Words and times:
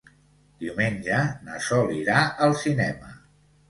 Diumenge 0.63 1.21
na 1.51 1.63
Sol 1.69 1.95
irà 2.01 2.19
al 2.49 2.61
cinema. 2.67 3.19